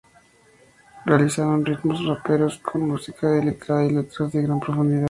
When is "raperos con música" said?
2.07-3.29